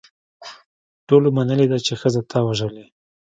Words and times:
ټولو 1.07 1.27
منلې 1.37 1.65
ده 1.71 1.77
چې 1.85 1.93
ښځه 2.01 2.21
تا 2.31 2.39
وژلې. 2.47 2.85